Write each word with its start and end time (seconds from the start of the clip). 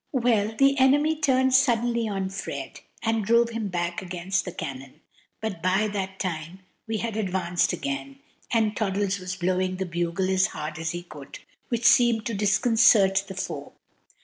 Well, 0.13 0.55
the 0.57 0.79
enemy 0.79 1.15
turned 1.21 1.53
suddenly 1.53 2.07
on 2.07 2.29
Fred, 2.29 2.79
and 3.03 3.23
drove 3.23 3.51
him 3.51 3.67
back 3.67 4.01
against 4.01 4.45
the 4.45 4.51
cannon: 4.51 5.01
but 5.41 5.61
by 5.61 5.87
that 5.89 6.17
time 6.17 6.61
we 6.87 6.97
had 6.97 7.15
advanced 7.15 7.71
again, 7.71 8.17
and 8.49 8.75
Toddles 8.75 9.19
was 9.19 9.35
blowing 9.35 9.75
the 9.77 9.85
bugle 9.85 10.31
as 10.31 10.47
hard 10.47 10.79
as 10.79 10.89
he 10.89 11.03
could, 11.03 11.37
which 11.69 11.85
seemed 11.85 12.25
to 12.25 12.33
disconcert 12.33 13.25
the 13.27 13.35
foe. 13.35 13.73